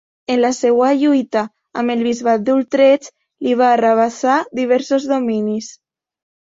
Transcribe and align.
En 0.35 0.39
la 0.43 0.49
seva 0.59 0.87
lluita 1.01 1.43
amb 1.83 1.95
el 1.97 2.01
bisbat 2.07 2.47
d'Utrecht 2.49 3.13
li 3.49 3.55
va 3.63 3.71
arrabassar 3.77 4.43
diversos 4.63 5.11
dominis. 5.17 5.75